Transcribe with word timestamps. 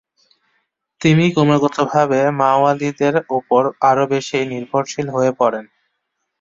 তিনি 1.01 1.25
ক্রমাগতভাবে 1.33 2.19
মাওয়ালিদের 2.41 3.15
ওপর 3.37 3.61
আরও 3.89 4.03
বেশি 4.13 4.37
নির্ভরশীল 4.51 5.07
হয়ে 5.15 5.31
পড়েন। 5.39 5.65